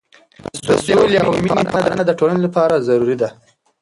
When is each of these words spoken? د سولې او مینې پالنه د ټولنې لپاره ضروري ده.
د 0.67 0.69
سولې 0.85 1.17
او 1.25 1.31
مینې 1.43 1.65
پالنه 1.73 2.03
د 2.05 2.11
ټولنې 2.19 2.41
لپاره 2.47 2.83
ضروري 2.87 3.15
ده. 3.21 3.29